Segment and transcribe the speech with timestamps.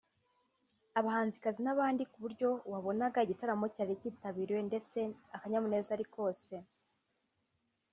[0.99, 4.99] abahanzikazi n’ abandi ku buryo wabonaga igitaramo cyari kitabiriwe ndetse
[5.35, 6.53] akanyamuneza ari kose